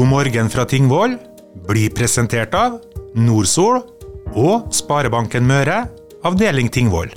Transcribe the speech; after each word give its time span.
God 0.00 0.08
morgen 0.08 0.48
fra 0.48 0.64
Tingvoll 0.64 1.12
blir 1.68 1.90
presentert 1.92 2.54
av 2.56 2.78
Nordsol 3.20 3.82
og 4.32 4.70
Sparebanken 4.72 5.44
Møre, 5.44 5.82
avdeling 6.24 6.70
Tingvoll. 6.72 7.10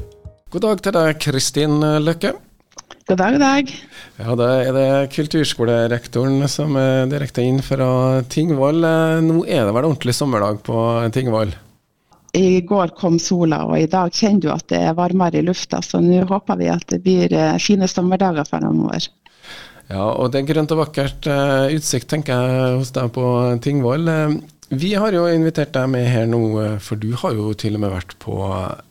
God 0.52 0.66
dag 0.66 0.82
til 0.84 0.96
deg, 0.98 1.22
Kristin 1.24 1.78
Løkke. 1.80 2.34
God 3.08 3.22
dag, 3.22 3.38
god 3.38 3.46
dag. 3.46 3.72
Ja, 4.20 4.36
Da 4.36 4.50
er 4.66 4.76
det 4.76 5.14
kulturskolerektoren 5.16 6.44
som 6.52 6.76
er 6.76 7.08
direkte 7.08 7.48
inn 7.48 7.64
fra 7.64 8.20
Tingvoll. 8.28 8.84
Nå 9.30 9.46
er 9.48 9.64
det 9.64 9.78
vel 9.80 9.88
ordentlig 9.94 10.20
sommerdag 10.20 10.60
på 10.68 10.84
Tingvoll? 11.16 11.56
I 12.36 12.60
går 12.68 12.98
kom 13.00 13.16
sola, 13.16 13.64
og 13.64 13.80
i 13.80 13.88
dag 13.88 14.12
kjenner 14.12 14.44
du 14.44 14.52
at 14.52 14.68
det 14.68 14.84
er 14.90 15.00
varmere 15.00 15.40
i 15.40 15.48
lufta. 15.48 15.80
Så 15.80 16.04
nå 16.04 16.26
håper 16.28 16.60
vi 16.60 16.74
at 16.76 16.84
det 16.92 17.00
blir 17.08 17.32
fine 17.64 17.88
sommerdager 17.88 18.44
fremover. 18.44 19.08
Ja, 19.92 20.06
og 20.16 20.32
det 20.32 20.42
er 20.42 20.50
grønt 20.54 20.72
og 20.74 20.80
vakkert 20.86 21.28
uh, 21.28 21.68
utsikt, 21.74 22.10
tenker 22.12 22.34
jeg, 22.34 22.76
hos 22.80 22.94
deg 22.96 23.12
på 23.16 23.26
Tingvoll. 23.64 24.08
Uh, 24.08 24.38
vi 24.74 24.94
har 24.98 25.14
jo 25.14 25.26
invitert 25.30 25.74
deg 25.76 25.90
med 25.92 26.08
her 26.10 26.30
nå, 26.30 26.42
uh, 26.56 26.78
for 26.82 27.00
du 27.00 27.12
har 27.20 27.36
jo 27.36 27.52
til 27.58 27.78
og 27.78 27.84
med 27.84 27.94
vært 27.94 28.16
på 28.24 28.38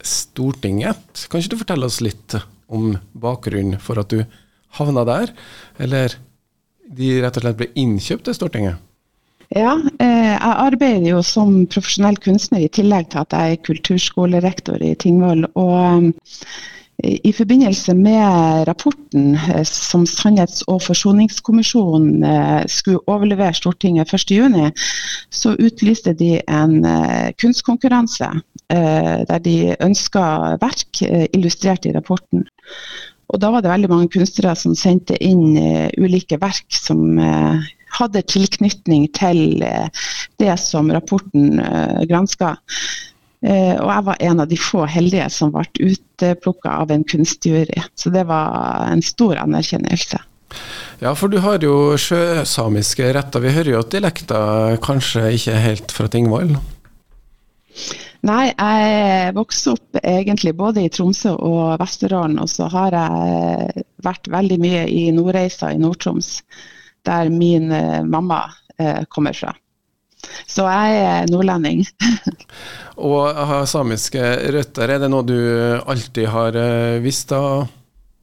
Stortinget. 0.07 1.27
Kan 1.31 1.43
ikke 1.43 1.55
du 1.55 1.63
fortelle 1.65 1.89
oss 1.89 2.03
litt 2.05 2.37
om 2.73 2.93
bakgrunnen 3.13 3.81
for 3.83 4.01
at 4.03 4.13
du 4.13 4.23
havna 4.79 5.05
der, 5.09 5.33
eller 5.83 6.17
de 6.93 7.15
rett 7.25 7.37
og 7.39 7.45
slett 7.45 7.61
ble 7.61 7.71
innkjøpt 7.79 8.29
til 8.29 8.37
Stortinget? 8.37 8.89
Ja, 9.53 9.75
jeg 10.01 10.37
arbeider 10.41 11.11
jo 11.11 11.19
som 11.27 11.67
profesjonell 11.69 12.17
kunstner 12.25 12.63
i 12.65 12.71
tillegg 12.73 13.11
til 13.13 13.21
at 13.21 13.35
jeg 13.37 13.57
er 13.57 13.65
kulturskolerektor 13.67 14.81
i 14.81 14.95
Tingvoll. 14.97 15.45
og 15.53 16.15
i 17.03 17.33
forbindelse 17.33 17.95
med 17.95 18.69
rapporten 18.69 19.35
eh, 19.35 19.65
som 19.65 20.05
Sannhets- 20.07 20.63
og 20.71 20.83
forsoningskommisjonen 20.83 22.23
eh, 22.25 22.63
skulle 22.71 23.03
overlevere 23.11 23.55
Stortinget 23.55 24.13
1.6, 24.13 24.71
så 25.31 25.57
utlyste 25.59 26.15
de 26.15 26.37
en 26.47 26.85
eh, 26.85 27.33
kunstkonkurranse 27.41 28.31
der 28.73 29.41
de 29.45 29.75
ønska 29.85 30.21
verk 30.63 31.03
illustrert 31.37 31.85
i 31.85 31.91
rapporten. 31.93 32.47
Og 33.29 33.41
Da 33.41 33.51
var 33.53 33.61
det 33.61 33.69
veldig 33.69 33.91
mange 33.91 34.09
kunstnere 34.09 34.55
som 34.57 34.73
sendte 34.73 35.19
inn 35.21 35.59
ulike 36.01 36.39
verk 36.41 36.73
som 36.73 37.21
hadde 37.99 38.23
tilknytning 38.33 39.11
til 39.13 39.61
det 40.41 40.55
som 40.63 40.89
rapporten 40.89 41.61
granska. 42.09 42.55
Eh, 43.43 43.75
og 43.75 43.89
jeg 43.91 44.07
var 44.07 44.21
en 44.29 44.43
av 44.45 44.51
de 44.51 44.59
få 44.61 44.85
heldige 44.87 45.29
som 45.35 45.51
ble 45.55 45.65
utplukka 45.91 46.77
av 46.85 46.93
en 46.95 47.03
kunstjury. 47.05 47.81
Så 47.99 48.13
det 48.15 48.27
var 48.31 48.87
en 48.87 49.03
stor 49.03 49.41
anerkjennelse. 49.43 50.21
Ja, 51.03 51.15
for 51.19 51.33
du 51.33 51.41
har 51.43 51.63
jo 51.65 51.97
sjøsamiske 51.99 53.09
retter. 53.17 53.43
Vi 53.43 53.55
hører 53.57 53.75
jo 53.75 53.83
at 53.83 53.91
dialekta 53.91 54.39
kanskje 54.85 55.33
ikke 55.35 55.57
er 55.57 55.67
helt 55.67 55.95
fra 55.95 56.07
Tingvoll? 56.13 56.55
Nei, 58.23 58.53
jeg 58.53 59.33
vokste 59.35 59.73
opp 59.75 59.99
egentlig 59.99 60.53
både 60.55 60.85
i 60.85 60.91
Tromsø 60.95 61.33
og 61.35 61.81
Vesterålen. 61.83 62.39
Og 62.39 62.51
så 62.53 62.69
har 62.71 62.95
jeg 62.95 63.87
vært 64.07 64.31
veldig 64.31 64.61
mye 64.63 64.85
i 64.87 65.09
Nordreisa 65.15 65.73
i 65.75 65.81
Nord-Troms, 65.83 66.37
der 67.09 67.33
min 67.35 67.73
eh, 67.75 68.05
mamma 68.07 68.45
eh, 68.79 69.03
kommer 69.11 69.35
fra. 69.35 69.57
Så 70.47 70.67
jeg 70.69 71.03
er 71.03 71.31
nordlending. 71.31 71.85
og 73.11 73.69
samiske 73.69 74.23
røtter, 74.55 74.91
er 74.91 75.03
det 75.03 75.13
noe 75.13 75.27
du 75.27 75.39
alltid 75.87 76.29
har 76.33 76.59
eh, 76.59 76.99
visst? 77.05 77.33
da? 77.33 77.63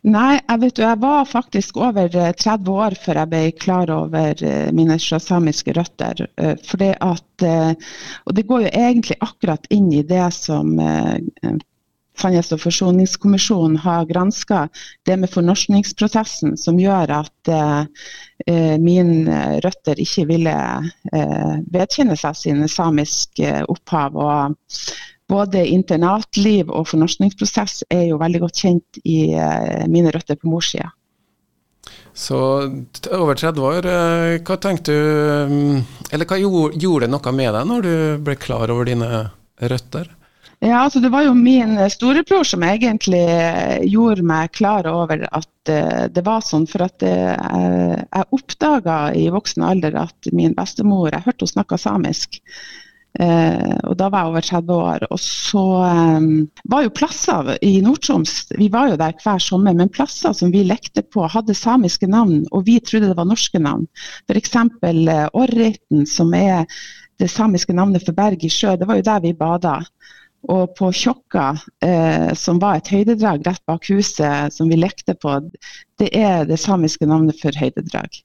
Nei, 0.09 0.38
jeg 0.38 0.61
vet 0.61 0.77
du, 0.77 0.83
jeg 0.86 1.00
var 1.02 1.25
faktisk 1.27 1.80
over 1.83 2.08
30 2.08 2.44
eh, 2.47 2.70
år 2.72 2.95
før 3.03 3.20
jeg 3.20 3.31
ble 3.33 3.42
klar 3.59 3.92
over 3.92 4.44
eh, 4.47 4.70
mine 4.75 4.95
sjøsamiske 5.02 5.75
røtter. 5.75 6.23
Fordi 6.70 6.94
at, 6.95 7.47
og 8.25 8.36
det 8.36 8.45
går 8.47 8.67
jo 8.67 8.72
egentlig 8.72 9.20
akkurat 9.25 9.67
inn 9.75 9.92
i 9.95 10.05
det 10.08 10.30
som 10.36 10.77
Sannhets- 12.20 12.52
og 12.56 12.62
forsoningskommisjonen 12.62 13.77
har 13.83 14.08
granska 14.10 14.66
det 15.08 15.16
med 15.21 15.32
fornorskningsprosessen 15.32 16.58
som 16.60 16.80
gjør 16.80 17.14
at 17.21 17.52
eh, 17.54 18.76
mine 18.82 19.60
røtter 19.64 20.02
ikke 20.04 20.27
ville 20.33 20.55
eh, 21.14 21.54
vedkjenne 21.71 22.17
seg 22.20 22.36
sine 22.38 22.67
samiske 22.71 23.64
opphav. 23.71 24.20
og 24.20 24.58
både 25.30 25.66
internatliv 25.70 26.71
og 26.73 26.88
fornorskningsprosess 26.89 27.83
er 27.93 28.08
jo 28.10 28.20
veldig 28.22 28.42
godt 28.45 28.64
kjent 28.64 29.02
i 29.05 29.20
eh, 29.38 29.86
mine 29.92 30.14
røtter 30.16 30.39
på 30.39 30.49
morssida. 30.49 30.89
Så 32.14 32.38
over 33.16 33.38
30 33.38 33.66
år, 33.66 33.88
eh, 33.88 34.38
hva 34.45 34.58
tenkte 34.60 34.92
du 34.92 35.49
mm, 35.49 35.76
Eller 36.11 36.27
hva 36.27 36.38
gjorde 36.42 37.05
det 37.05 37.11
noe 37.14 37.33
med 37.36 37.54
deg 37.55 37.70
når 37.70 37.86
du 37.86 37.93
ble 38.26 38.36
klar 38.42 38.73
over 38.73 38.89
dine 38.89 39.30
røtter? 39.61 40.10
Ja, 40.59 40.81
altså 40.83 40.99
Det 40.99 41.09
var 41.11 41.23
jo 41.23 41.33
min 41.37 41.77
eh, 41.77 41.87
storebror 41.87 42.43
som 42.43 42.64
egentlig 42.67 43.21
eh, 43.31 43.80
gjorde 43.87 44.25
meg 44.27 44.52
klar 44.58 44.87
over 44.92 45.23
at 45.31 45.71
uh, 45.71 46.03
det 46.11 46.23
var 46.25 46.43
sånn. 46.43 46.67
For 46.67 46.83
at 46.83 47.05
jeg 47.05 48.27
oppdaga 48.36 48.99
i 49.15 49.30
voksen 49.31 49.64
alder 49.64 49.95
at 50.03 50.30
min 50.36 50.55
bestemor 50.58 51.14
Jeg 51.14 51.23
hørte 51.30 51.48
hun 51.48 51.53
snakka 51.53 51.80
samisk. 51.80 52.42
Og 53.19 53.95
Da 53.98 54.08
var 54.14 54.21
jeg 54.21 54.30
over 54.30 54.45
30 54.45 54.73
år. 54.75 55.05
Og 55.09 55.19
så 55.19 55.64
var 56.71 56.83
jo 56.83 56.92
plasser 56.93 57.49
i 57.65 57.71
Nord-Troms 57.81 58.36
Vi 58.59 58.67
var 58.71 58.92
jo 58.92 58.99
der 59.02 59.15
hver 59.23 59.42
sommer, 59.42 59.73
men 59.73 59.89
plasser 59.89 60.36
som 60.37 60.53
vi 60.53 60.61
lekte 60.64 61.02
på, 61.02 61.25
hadde 61.27 61.58
samiske 61.58 62.08
navn, 62.08 62.45
og 62.52 62.67
vi 62.69 62.77
trodde 62.80 63.09
det 63.09 63.17
var 63.17 63.27
norske 63.27 63.59
navn. 63.59 63.87
F.eks. 64.30 64.55
Uh, 64.55 65.25
Orriten, 65.33 66.05
som 66.08 66.33
er 66.37 66.67
det 67.19 67.31
samiske 67.33 67.73
navnet 67.75 68.05
for 68.05 68.15
berg 68.15 68.45
i 68.45 68.52
sjø. 68.53 68.77
Det 68.77 68.87
var 68.87 69.02
jo 69.02 69.08
der 69.09 69.25
vi 69.25 69.33
bada. 69.33 69.80
Og 70.48 70.72
på 70.77 70.88
Tjokka, 70.95 71.50
eh, 71.83 72.32
som 72.33 72.61
var 72.61 72.80
et 72.80 72.88
høydedrag 72.88 73.44
rett 73.44 73.61
bak 73.67 73.89
huset 73.92 74.54
som 74.55 74.70
vi 74.72 74.77
lekte 74.80 75.14
på, 75.20 75.33
det 76.00 76.08
er 76.16 76.45
det 76.48 76.55
samiske 76.61 77.04
navnet 77.10 77.36
for 77.42 77.52
høydedrag. 77.60 78.22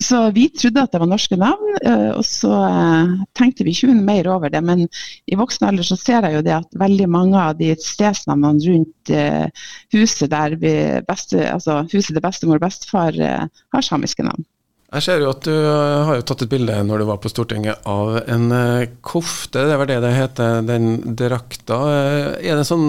Så 0.00 0.22
vi 0.32 0.46
trodde 0.48 0.86
at 0.86 0.94
det 0.94 1.02
var 1.02 1.10
norske 1.10 1.36
navn, 1.36 1.76
eh, 1.82 2.10
og 2.16 2.24
så 2.24 2.54
eh, 2.64 3.14
tenkte 3.36 3.68
vi 3.68 3.76
ikke 3.76 3.92
mer 4.00 4.30
over 4.32 4.48
det. 4.54 4.64
Men 4.64 4.86
i 5.28 5.38
voksen 5.38 5.68
alder 5.68 5.84
så 5.84 5.98
ser 6.00 6.24
jeg 6.24 6.38
jo 6.38 6.44
det 6.46 6.56
at 6.56 6.80
veldig 6.80 7.08
mange 7.12 7.36
av 7.36 7.60
de 7.60 7.74
stedsnavnene 7.84 8.64
rundt 8.64 9.12
eh, 9.12 9.66
huset 9.92 10.32
der 10.32 10.56
vi 10.56 10.74
beste, 11.08 11.44
altså 11.52 11.82
huset 11.92 12.14
til 12.14 12.24
bestemor 12.24 12.62
og 12.62 12.64
bestefar 12.64 13.20
eh, 13.20 13.44
har 13.74 13.84
samiske 13.84 14.24
navn. 14.24 14.48
Jeg 14.88 15.04
ser 15.04 15.20
jo 15.20 15.32
at 15.34 15.44
du 15.44 15.52
eh, 15.52 16.04
har 16.08 16.16
jo 16.16 16.24
tatt 16.24 16.46
et 16.46 16.48
bilde 16.52 16.76
når 16.88 17.02
du 17.02 17.06
var 17.10 17.18
på 17.20 17.28
Stortinget 17.28 17.84
av 17.88 18.14
en 18.22 18.46
uh, 18.48 18.86
kofte, 19.04 19.66
det 19.68 19.74
vel 19.76 19.90
det 19.90 19.98
det 20.00 20.12
heter, 20.16 20.62
den 20.64 20.86
drakta. 21.18 21.76
Uh, 21.76 22.28
er 22.40 22.56
det 22.56 22.64
sånn 22.64 22.86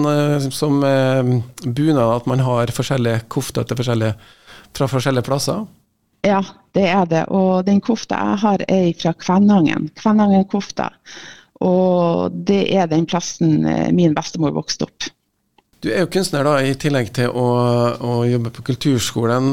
som 0.48 0.78
bunad 0.80 2.14
at 2.14 2.30
man 2.30 2.40
har 2.46 2.72
forskjellige 2.72 3.26
kofter 3.28 3.68
forskjellige, 3.76 4.14
fra 4.78 4.88
forskjellige 4.88 5.28
plasser? 5.28 5.66
Ja, 6.24 6.40
det 6.76 6.86
er 6.88 7.04
det. 7.10 7.26
Og 7.36 7.66
den 7.68 7.82
kofta 7.84 8.16
jeg 8.16 8.40
har 8.46 8.64
er 8.64 8.88
fra 8.96 9.12
Kvænangen. 9.20 9.90
Kvænangen-kofta. 10.00 10.88
Og 11.60 12.32
det 12.48 12.62
er 12.80 12.88
den 12.88 13.04
plassen 13.08 13.60
min 13.96 14.16
bestemor 14.16 14.56
vokste 14.56 14.88
opp. 14.88 15.10
Du 15.80 15.88
er 15.88 16.04
jo 16.04 16.10
kunstner 16.12 16.44
da, 16.44 16.58
i 16.64 16.74
tillegg 16.76 17.12
til 17.16 17.32
å, 17.32 17.46
å 18.04 18.16
jobbe 18.28 18.52
på 18.56 18.64
kulturskolen. 18.68 19.52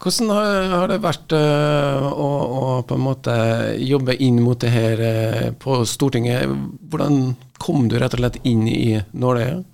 Hvordan 0.00 0.30
har 0.72 0.86
det 0.90 1.00
vært 1.02 1.34
uh, 1.34 2.06
å, 2.06 2.28
å, 2.60 2.70
på 2.86 2.96
en 2.96 3.04
måte 3.04 3.34
jobbe 3.82 4.16
inn 4.22 4.40
mot 4.44 4.60
det 4.60 4.70
her 4.72 5.02
uh, 5.02 5.50
på 5.60 5.82
Stortinget? 5.88 6.48
Hvordan 6.92 7.34
kom 7.60 7.88
du 7.90 7.98
rett 8.00 8.14
og 8.16 8.22
slett 8.22 8.40
inn 8.48 8.66
i 8.70 9.00
nåløyet? 9.12 9.66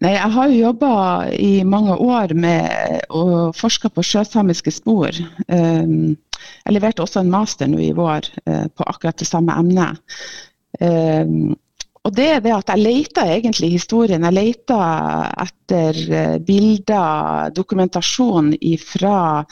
Nei, 0.00 0.14
Jeg 0.16 0.32
har 0.32 0.48
jo 0.48 0.60
jobba 0.64 0.92
i 1.36 1.52
mange 1.68 1.94
år 2.00 2.32
med 2.32 3.04
å 3.12 3.50
forske 3.52 3.90
på 3.92 4.04
sjøsamiske 4.06 4.72
spor. 4.72 5.12
Um, 5.46 6.16
jeg 6.64 6.76
leverte 6.76 7.04
også 7.04 7.20
en 7.20 7.32
master 7.32 7.68
nå 7.68 7.82
i 7.84 7.92
vår 7.96 8.30
uh, 8.48 8.66
på 8.72 8.86
akkurat 8.88 9.20
det 9.20 9.28
samme 9.28 9.58
emnet. 9.60 10.00
Og 12.08 12.14
det 12.16 12.28
er 12.32 12.40
det 12.40 12.54
at 12.56 12.70
Jeg 12.72 12.80
leter 12.80 13.28
egentlig 13.34 13.70
historien. 13.74 14.24
Jeg 14.24 14.32
leter 14.32 15.26
etter 15.44 16.00
eh, 16.08 16.38
bilder, 16.40 17.50
dokumentasjon 17.52 18.54
fra 18.80 19.44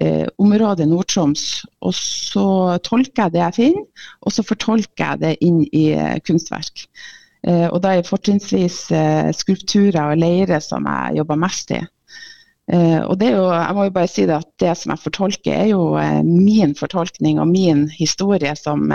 eh, 0.00 0.26
området 0.38 0.86
Nord-Troms. 0.86 1.64
Og 1.82 1.94
så 1.98 2.78
tolker 2.86 3.26
jeg 3.26 3.34
det 3.34 3.42
jeg 3.42 3.58
finner, 3.58 4.08
og 4.22 4.32
så 4.32 4.46
fortolker 4.46 5.04
jeg 5.04 5.22
det 5.24 5.36
inn 5.42 5.64
i 5.72 5.88
eh, 5.98 6.18
kunstverk. 6.22 6.86
Eh, 7.46 7.66
og 7.70 7.82
da 7.82 7.92
er 7.92 8.02
det 8.02 8.10
fortrinnsvis 8.10 8.80
eh, 8.94 9.28
skulpturer 9.34 10.12
og 10.12 10.18
leire 10.22 10.58
som 10.62 10.86
jeg 10.86 11.20
jobber 11.20 11.38
mest 11.42 11.74
i. 11.74 11.82
Eh, 12.66 13.02
og 13.06 13.14
det 13.20 13.30
er 13.30 13.36
jo, 13.38 13.46
jeg 13.50 13.76
må 13.76 13.84
jo 13.86 13.94
bare 13.94 14.10
si 14.10 14.24
det 14.26 14.38
at 14.40 14.50
det 14.62 14.72
som 14.78 14.94
jeg 14.94 15.04
fortolker, 15.04 15.52
er 15.54 15.68
jo 15.70 15.84
min 16.26 16.74
fortolkning 16.78 17.38
og 17.42 17.50
min 17.50 17.86
historie 17.90 18.54
som 18.58 18.90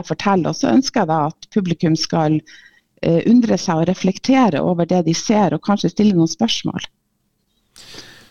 jeg 0.00 0.10
forteller. 0.10 0.52
Og 0.52 0.58
så 0.58 0.72
ønsker 0.72 1.04
jeg 1.04 1.12
da 1.12 1.20
at 1.30 1.48
publikum 1.54 1.96
skal 1.98 2.40
uh, 2.40 3.20
undre 3.30 3.58
seg 3.60 3.84
og 3.84 3.88
reflektere 3.90 4.62
over 4.64 4.88
det 4.88 5.04
de 5.08 5.16
ser, 5.16 5.56
og 5.56 5.64
kanskje 5.66 5.92
stille 5.94 6.16
noen 6.16 6.30
spørsmål. 6.30 6.90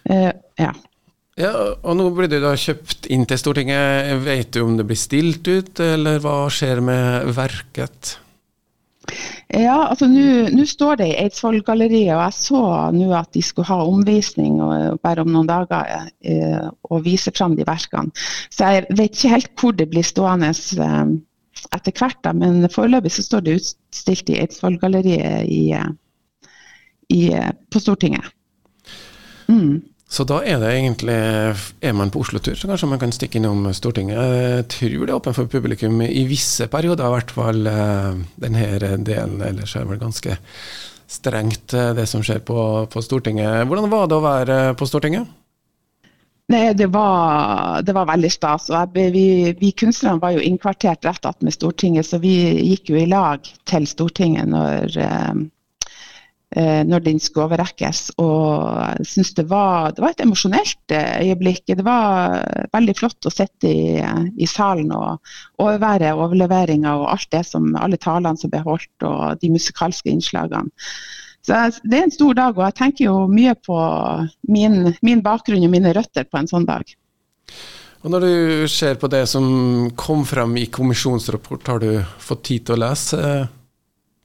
Uh, 0.10 0.32
ja. 0.60 0.74
Ja, 1.40 1.54
og 1.80 1.96
Nå 1.96 2.10
blir 2.12 2.28
det 2.28 2.42
da 2.44 2.52
kjøpt 2.60 3.08
inn 3.14 3.24
til 3.30 3.40
Stortinget. 3.40 4.10
Vet 4.26 4.52
du 4.56 4.66
om 4.66 4.74
det 4.76 4.84
blir 4.90 5.00
stilt 5.00 5.48
ut, 5.48 5.80
eller 5.80 6.20
hva 6.24 6.42
skjer 6.52 6.82
med 6.84 7.30
verket? 7.38 8.18
Ja, 9.50 9.88
altså 9.90 10.06
Nå 10.10 10.66
står 10.70 11.00
det 11.00 11.08
i 11.10 11.16
Eidsvollgalleriet, 11.24 12.12
og 12.14 12.22
jeg 12.22 12.36
så 12.38 12.64
nå 12.94 13.08
at 13.18 13.32
de 13.34 13.42
skulle 13.46 13.70
ha 13.72 13.80
omvisning 13.88 14.60
og, 14.62 15.00
bare 15.02 15.24
om 15.26 15.32
noen 15.34 15.50
dager 15.50 16.10
eh, 16.22 16.68
og 16.90 17.06
vise 17.08 17.34
fram 17.34 17.56
de 17.58 17.66
verkene. 17.66 18.14
Så 18.54 18.70
jeg 18.70 18.86
vet 18.92 19.16
ikke 19.16 19.34
helt 19.34 19.52
hvor 19.58 19.74
det 19.80 19.90
blir 19.90 20.06
stående 20.06 20.52
eh, 20.52 21.16
etter 21.76 21.94
hvert, 21.94 22.18
da, 22.26 22.34
men 22.34 22.66
foreløpig 22.72 23.12
så 23.14 23.26
står 23.26 23.46
det 23.46 23.60
utstilt 23.60 24.32
i 24.34 24.40
Eidsvollgalleriet 24.42 25.46
eh, 25.46 25.88
eh, 27.14 27.54
på 27.70 27.82
Stortinget. 27.82 28.26
Mm. 29.50 29.80
Så 30.10 30.26
da 30.26 30.40
er 30.42 30.58
det 30.62 30.70
egentlig 30.74 31.16
Er 31.86 31.94
man 31.94 32.10
på 32.10 32.22
Oslo-tur, 32.24 32.56
så 32.58 32.70
kanskje 32.70 32.90
man 32.90 33.02
kan 33.02 33.14
stikke 33.14 33.38
innom 33.38 33.68
Stortinget. 33.78 34.18
Jeg 34.18 34.68
tror 34.74 35.06
det 35.06 35.14
er 35.14 35.18
åpent 35.20 35.38
for 35.38 35.50
publikum 35.50 36.02
i 36.02 36.26
visse 36.30 36.66
perioder, 36.70 37.06
i 37.06 37.16
hvert 37.18 37.34
fall 37.34 37.70
eh, 37.70 38.24
denne 38.42 38.70
delen. 39.06 39.42
Ellers 39.46 39.76
er 39.76 39.86
det 39.86 39.94
vel 39.94 40.02
ganske 40.02 40.40
strengt, 41.10 41.74
det 41.74 42.06
som 42.10 42.22
skjer 42.26 42.42
på, 42.46 42.58
på 42.90 43.02
Stortinget. 43.02 43.66
Hvordan 43.70 43.90
var 43.90 44.10
det 44.10 44.18
å 44.18 44.26
være 44.26 44.58
på 44.78 44.90
Stortinget? 44.90 45.30
Nei, 46.50 46.74
det 46.74 46.88
var, 46.90 47.84
det 47.86 47.94
var, 47.94 48.08
veldig 48.10 48.32
stas. 48.34 48.72
Jeg, 48.74 48.90
vi, 49.14 49.26
vi, 49.60 49.70
kunstnerne 49.78 50.22
var 50.22 50.34
jo 50.34 50.42
innkvartert 50.42 51.06
rett 51.06 51.28
attmed 51.30 51.54
Stortinget, 51.54 52.08
så 52.10 52.18
vi 52.24 52.34
gikk 52.72 52.90
jo 52.90 52.98
i 52.98 53.06
lag 53.10 53.46
til 53.70 53.86
Stortinget 53.90 54.50
når, 54.50 54.98
eh, 54.98 55.44
Eh, 56.58 56.82
når 56.82 57.04
den 57.06 57.20
skulle 57.22 57.46
overrekkes. 57.46 58.00
Og 58.18 58.80
jeg 58.98 59.06
synes 59.06 59.34
det 59.38 59.44
det 59.46 59.52
var 59.52 60.10
et 60.10 60.24
emosjonelt 60.24 60.94
eh, 60.98 61.22
øyeblikk. 61.28 61.62
Det 61.68 61.86
var 61.86 62.42
veldig 62.74 62.96
flott 62.98 63.30
å 63.30 63.34
sitte 63.34 63.70
i, 63.70 64.02
i 64.38 64.48
salen 64.50 64.90
og 64.96 65.22
overvære 65.62 66.16
overleveringa 66.18 66.96
og 66.98 67.12
alt 67.14 67.30
det 67.36 67.44
som, 67.46 67.70
alle 67.78 68.02
talene 68.02 68.38
som 68.38 68.50
ble 68.50 68.64
holdt 68.66 69.06
og 69.06 69.38
de 69.44 69.52
musikalske 69.54 70.10
innslagene. 70.10 70.74
Så 71.50 71.58
Det 71.82 71.98
er 71.98 72.04
en 72.06 72.14
stor 72.14 72.36
dag, 72.38 72.58
og 72.58 72.66
jeg 72.68 72.78
tenker 72.78 73.06
jo 73.08 73.26
mye 73.26 73.56
på 73.58 73.78
min, 74.54 74.92
min 75.02 75.24
bakgrunn 75.26 75.66
og 75.66 75.72
mine 75.74 75.94
røtter 75.98 76.28
på 76.30 76.38
en 76.38 76.50
sånn 76.52 76.68
dag. 76.68 76.86
Og 78.06 78.14
Når 78.14 78.22
du 78.22 78.68
ser 78.70 79.00
på 79.02 79.10
det 79.12 79.26
som 79.28 79.90
kom 79.98 80.22
frem 80.30 80.54
i 80.62 80.70
kommisjonsrapport, 80.70 81.68
har 81.68 81.82
du 81.82 81.90
fått 82.22 82.46
tid 82.52 82.68
til 82.68 82.78
å 82.78 82.84
lese 82.86 83.18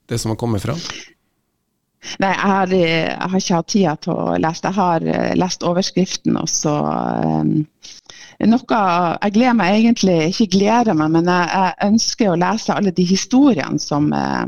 det 0.05 0.21
som 0.21 0.35
har 0.35 0.38
kommet 0.38 0.62
frem? 0.62 0.79
Nei, 2.21 2.29
jeg 2.29 2.50
har, 2.53 2.75
jeg 2.76 3.17
har, 3.17 3.38
ikke 3.38 3.56
hatt 3.56 3.70
tida 3.73 3.94
til 4.05 4.12
å 4.12 4.35
lese. 4.37 4.67
Jeg 4.69 4.77
har 4.77 5.06
eh, 5.09 5.32
lest 5.41 5.65
overskriften 5.65 6.37
og 6.37 6.50
så 6.53 6.75
um, 6.85 7.55
noe 8.44 8.81
Jeg 9.25 9.32
gleder 9.38 9.56
meg 9.56 9.79
egentlig 9.79 10.19
ikke 10.35 10.50
gleder 10.59 10.99
meg, 10.99 11.15
men 11.17 11.31
jeg, 11.32 11.49
jeg, 11.55 11.79
ønsker 11.88 12.31
å 12.35 12.37
lese 12.44 12.77
alle 12.77 12.93
de 12.93 13.09
historiene 13.09 13.81
som, 13.81 14.12
uh, 14.12 14.44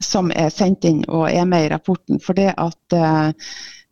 som, 0.00 0.32
er 0.34 0.50
sendt 0.54 0.86
inn 0.88 1.04
og 1.08 1.28
er 1.30 1.46
med 1.48 1.66
i 1.66 1.72
rapporten. 1.72 2.20
For 2.22 2.38
det 2.38 2.54
at 2.56 2.96
uh, 2.96 3.32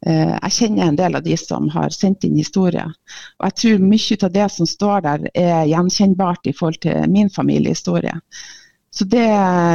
jeg 0.06 0.54
kjenner 0.56 0.88
en 0.88 0.96
del 0.96 1.18
av 1.18 1.26
de 1.26 1.36
som 1.36 1.66
har 1.74 1.92
sendt 1.92 2.24
inn 2.24 2.38
historier. 2.40 2.88
Og 3.40 3.50
jeg 3.50 3.56
tror 3.60 3.82
mye 3.84 4.16
av 4.24 4.32
det 4.32 4.46
som 4.54 4.68
står 4.68 5.04
der 5.04 5.26
er 5.34 5.68
gjenkjennbart 5.68 6.48
i 6.48 6.54
forhold 6.56 6.80
til 6.86 7.04
min 7.12 7.28
familiehistorie. 7.28 8.16
Så 8.90 9.04
det, 9.04 9.26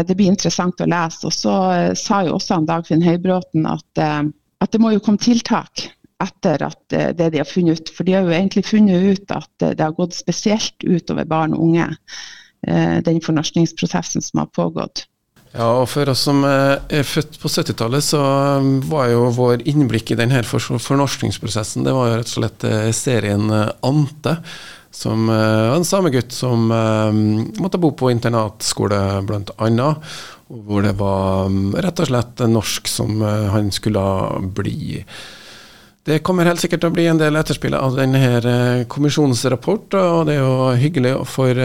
det, 0.07 0.16
blir 0.16 0.31
interessant 0.31 0.81
å 0.81 0.89
lese. 0.89 1.27
Og 1.27 1.33
så 1.33 1.56
eh, 1.74 1.92
sa 1.98 2.22
jo 2.27 2.36
også 2.36 2.60
Dagfinn 2.68 3.06
Høybråten 3.06 3.68
at, 3.69 3.88
eh, 4.01 4.24
at, 4.60 4.72
det 4.74 4.81
må 4.83 4.92
jo 4.92 5.04
komme 5.04 5.22
tiltak 5.22 5.88
etter 6.24 6.63
at 6.68 6.95
eh, 6.95 7.12
det 7.16 7.31
de 7.33 7.42
har 7.42 7.50
funnet 7.50 7.80
ut. 7.80 7.94
For 7.95 8.07
de 8.07 8.18
har 8.18 8.27
jo 8.27 8.36
egentlig 8.36 8.66
funnet 8.68 9.07
ut 9.16 9.36
at 9.36 9.68
det 9.72 9.83
har 9.83 9.95
gått 9.95 10.18
spesielt 10.18 10.83
utover 10.83 11.27
barn 11.27 11.56
og 11.56 11.69
unge, 11.69 11.92
den 12.66 13.19
fornorskningsprosessen 13.22 14.24
som 14.25 14.39
har 14.42 14.48
pågått. 14.50 15.04
Ja, 15.56 15.69
og 15.80 15.88
For 15.88 16.10
oss 16.12 16.25
som 16.28 16.44
er 16.44 17.06
født 17.07 17.38
på 17.40 17.48
70-tallet, 17.48 18.04
så 18.04 18.19
var 18.90 19.07
jo 19.13 19.30
vår 19.36 19.63
innblikk 19.69 20.12
i 20.12 20.18
denne 20.19 20.42
fornorskningsprosessen 20.44 21.86
det 21.88 21.94
var 21.96 22.10
jo 22.10 22.18
rett 22.19 22.31
og 22.34 22.40
slett 22.42 22.66
serien 22.98 23.48
Ante 23.54 24.36
som 24.96 25.28
var 25.28 25.75
en 25.75 25.88
samegutt 25.88 26.31
som 26.31 26.69
måtte 27.60 27.80
bo 27.84 27.90
på 28.00 28.12
internatskole, 28.13 29.00
bl.a. 29.28 29.90
Hvor 30.48 30.86
det 30.86 30.94
var 31.00 31.50
um, 31.52 31.74
rett 31.75 32.00
og 32.00 32.08
slett 32.08 32.44
norsk 32.48 32.88
som 32.88 33.19
han 33.19 33.74
skulle 33.75 34.06
bli. 34.56 35.01
Det 36.06 36.22
kommer 36.24 36.48
helt 36.48 36.63
sikkert 36.63 36.86
til 36.86 36.94
å 36.94 36.96
bli 36.96 37.10
en 37.12 37.19
del 37.19 37.36
etterspill 37.36 37.75
av 37.75 37.98
denne 37.98 38.86
kommisjonens 38.88 39.44
rapport, 39.51 39.88
og 40.00 40.30
det 40.30 40.38
er 40.38 40.46
jo 40.46 40.72
hyggelig 40.80 41.16
for 41.28 41.60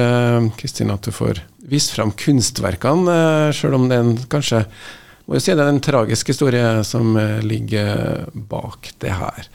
Kristin 0.59 0.91
at 0.91 1.07
du 1.07 1.15
får 1.15 1.43
vist 1.71 1.95
fram 1.95 2.13
kunstverkene, 2.19 3.21
uh, 3.49 3.53
sjøl 3.55 3.79
om 3.79 3.87
det 3.91 3.99
er 3.99 4.07
en, 4.07 4.17
kanskje 4.31 4.65
må 5.27 5.39
jo 5.39 5.45
si 5.45 5.55
det 5.55 5.63
er 5.63 5.71
en 5.71 5.85
tragisk 5.85 6.33
historie 6.33 6.81
som 6.83 7.15
ligger 7.47 8.27
bak 8.51 8.89
det 8.99 9.13
her. 9.15 9.47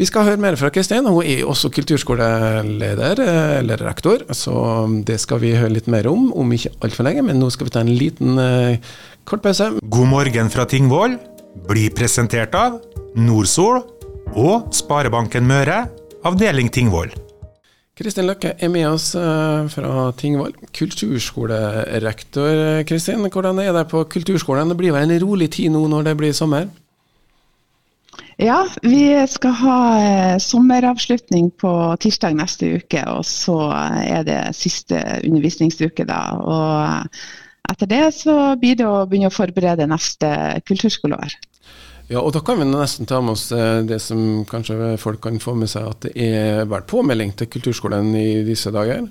Vi 0.00 0.06
skal 0.08 0.24
høre 0.26 0.40
mer 0.40 0.56
fra 0.56 0.70
Kristin. 0.74 1.06
Hun 1.06 1.22
er 1.22 1.44
også 1.46 1.68
kulturskoleleder, 1.76 3.20
eh, 3.20 3.58
eller 3.60 3.84
rektor, 3.84 4.24
så 4.32 4.88
det 5.06 5.20
skal 5.20 5.42
vi 5.44 5.52
høre 5.54 5.76
litt 5.76 5.86
mer 5.92 6.08
om 6.08 6.32
om 6.32 6.56
ikke 6.56 6.72
altfor 6.82 7.06
lenge. 7.06 7.22
Men 7.22 7.38
nå 7.38 7.52
skal 7.52 7.68
vi 7.68 7.74
ta 7.76 7.84
en 7.84 7.94
liten 7.94 8.40
kort 9.28 9.44
pause. 9.44 9.70
God 9.84 10.08
morgen 10.08 10.50
fra 10.50 10.64
Tingvoll 10.64 11.18
blir 11.68 11.92
presentert 11.94 12.54
av 12.56 12.80
Nordsol 13.14 13.82
og 14.34 14.70
Sparebanken 14.74 15.46
Møre, 15.46 15.84
avdeling 16.24 16.72
Tingvoll. 16.72 17.12
Kristin 18.00 18.24
Løkke 18.24 18.54
er 18.56 18.70
med 18.72 18.86
oss 18.88 19.10
uh, 19.12 19.68
fra 19.68 20.08
Tingvoll. 20.16 20.54
Kulturskolerektor 20.72 22.80
Kristin, 22.88 23.26
hvordan 23.28 23.60
er 23.60 23.74
det 23.76 23.90
på 23.90 24.00
kulturskolen? 24.08 24.72
Det 24.72 24.78
blir 24.80 24.94
vel 24.96 25.10
en 25.10 25.20
rolig 25.20 25.50
tid 25.52 25.68
nå 25.74 25.82
når 25.92 26.08
det 26.08 26.14
blir 26.16 26.32
sommer? 26.32 26.70
Ja, 28.40 28.64
vi 28.80 29.04
skal 29.28 29.52
ha 29.60 29.80
eh, 30.00 30.38
sommeravslutning 30.40 31.50
på 31.60 31.72
tirsdag 32.00 32.38
neste 32.38 32.78
uke. 32.80 33.04
Og 33.12 33.20
så 33.28 33.58
er 34.00 34.24
det 34.24 34.56
siste 34.56 34.96
undervisningsuke 35.20 36.08
da. 36.08 36.22
Og 36.40 37.68
etter 37.68 37.90
det 37.90 38.06
så 38.16 38.56
blir 38.60 38.78
det 38.80 38.86
å 38.88 39.04
begynne 39.04 39.28
å 39.28 39.34
forberede 39.34 39.84
neste 39.92 40.30
kulturskoleår. 40.64 41.36
Ja, 42.10 42.24
og 42.24 42.32
da 42.34 42.42
kan 42.42 42.58
vi 42.58 42.66
nesten 42.66 43.06
ta 43.06 43.20
med 43.22 43.36
oss 43.36 43.52
eh, 43.54 43.84
det 43.86 44.00
som 44.02 44.42
kanskje 44.50 44.96
folk 44.98 45.20
kan 45.22 45.38
få 45.42 45.54
med 45.58 45.70
seg, 45.70 45.86
at 45.86 46.08
det 46.08 46.14
er 46.18 46.66
vært 46.70 46.88
påmelding 46.90 47.36
til 47.38 47.50
kulturskolen 47.52 48.10
i 48.18 48.42
disse 48.46 48.72
dager? 48.74 49.06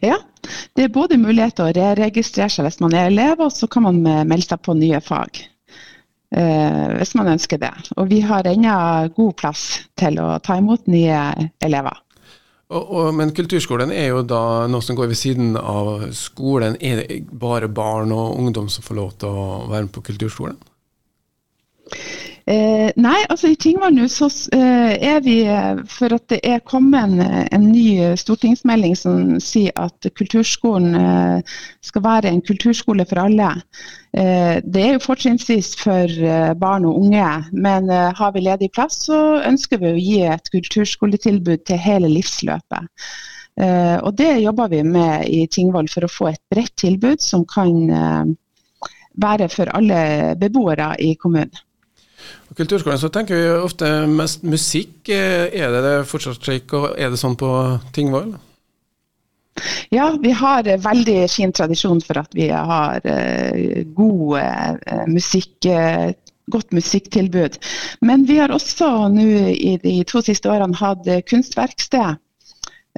Ja, 0.00 0.16
det 0.76 0.86
er 0.86 0.94
både 0.94 1.20
mulighet 1.20 1.58
til 1.58 1.68
å 1.68 1.74
re-registrere 1.76 2.48
seg 2.52 2.64
hvis 2.64 2.80
man 2.80 2.96
er 2.96 3.10
elev, 3.10 3.44
og 3.44 3.52
så 3.52 3.68
kan 3.68 3.84
man 3.84 4.00
melde 4.00 4.48
seg 4.48 4.64
på 4.64 4.76
nye 4.80 5.02
fag. 5.04 5.42
Eh, 6.28 6.88
hvis 6.98 7.14
man 7.16 7.30
ønsker 7.32 7.60
det. 7.60 7.72
Og 7.96 8.10
vi 8.10 8.20
har 8.24 8.48
ennå 8.48 8.74
god 9.16 9.36
plass 9.40 9.64
til 9.96 10.18
å 10.20 10.34
ta 10.44 10.58
imot 10.60 10.88
nye 10.88 11.20
elever. 11.64 12.00
Og, 12.68 12.82
og, 12.84 13.06
men 13.16 13.32
kulturskolen 13.32 13.92
er 13.96 14.10
jo 14.10 14.24
da 14.28 14.66
noe 14.68 14.84
som 14.84 14.96
går 14.96 15.08
ved 15.08 15.20
siden 15.20 15.54
av 15.56 16.10
skolen. 16.16 16.76
Er 16.84 17.00
det 17.00 17.22
bare 17.28 17.70
barn 17.72 18.12
og 18.12 18.36
ungdom 18.36 18.68
som 18.72 18.84
får 18.84 18.98
lov 18.98 19.14
til 19.20 19.32
å 19.32 19.46
være 19.70 19.86
med 19.86 19.94
på 19.94 20.04
kulturskolen? 20.10 20.58
Eh, 22.48 22.88
nei, 22.96 23.18
altså 23.28 23.50
i 23.52 23.56
Tingvann 23.60 23.98
nå 23.98 24.06
så 24.08 24.30
eh, 24.56 24.94
er 25.04 25.18
vi 25.20 25.34
For 25.92 26.14
at 26.16 26.30
det 26.32 26.38
er 26.48 26.62
kommet 26.64 27.10
en, 27.10 27.20
en, 27.52 27.66
ny 27.68 28.14
stortingsmelding 28.16 28.94
som 28.96 29.34
sier 29.44 29.74
at 29.76 30.08
kulturskolen 30.16 30.96
eh, 30.96 31.56
skal 31.84 32.04
være 32.06 32.32
en 32.32 32.40
kulturskole 32.40 33.04
for 33.08 33.20
alle. 33.26 33.50
Eh, 34.16 34.58
det 34.64 34.84
er 34.84 34.94
jo 34.96 35.04
fortrinnsvis 35.04 35.74
for 35.76 36.08
eh, 36.08 36.54
barn 36.56 36.86
og 36.88 37.02
unge, 37.02 37.28
men 37.52 37.90
eh, 37.92 38.14
har 38.16 38.32
vi 38.32 38.46
ledig 38.46 38.70
plass, 38.72 39.02
så 39.10 39.42
ønsker 39.44 39.82
vi 39.82 39.92
å 39.92 40.00
gi 40.00 40.22
et 40.32 40.50
kulturskoletilbud 40.54 41.66
til 41.68 41.82
hele 41.84 42.10
livsløpet. 42.16 42.88
Og 43.58 44.12
Det 44.14 44.36
jobber 44.38 44.68
vi 44.70 44.84
med 44.86 45.24
i 45.34 45.40
Tingvoll 45.50 45.88
for 45.90 46.06
å 46.06 46.10
få 46.12 46.28
et 46.30 46.38
bredt 46.46 46.76
tilbud 46.78 47.18
som 47.18 47.42
kan 47.42 48.36
være 49.18 49.48
for 49.50 49.72
alle 49.74 50.36
beboere 50.38 50.92
i 51.02 51.16
kommunen. 51.18 51.58
Kulturskolen 52.58 52.98
så 52.98 53.10
tenker 53.12 53.38
vi 53.38 53.48
ofte 53.62 53.88
mest 54.10 54.44
musikk. 54.46 55.08
Er 55.08 55.72
det 55.74 55.82
det 55.84 55.96
fortsatt 56.10 56.42
slik, 56.42 56.72
og 56.74 56.92
er 56.98 57.12
det 57.12 57.20
sånn 57.20 57.38
på 57.38 57.50
Tingvoll? 57.94 58.34
Ja, 59.90 60.12
vi 60.22 60.30
har 60.38 60.68
veldig 60.84 61.18
fin 61.32 61.52
tradisjon 61.54 62.00
for 62.04 62.20
at 62.20 62.34
vi 62.36 62.46
har 62.52 63.02
uh, 63.02 63.82
god 63.96 65.08
musikk, 65.10 65.66
godt 66.52 66.74
musikktilbud. 66.76 67.58
Men 68.06 68.26
vi 68.28 68.38
har 68.38 68.54
også 68.54 69.08
nå 69.14 69.26
i 69.54 69.74
de 69.82 69.98
to 70.06 70.22
siste 70.24 70.50
årene 70.50 70.78
hatt 70.78 71.10
kunstverksted. 71.30 72.22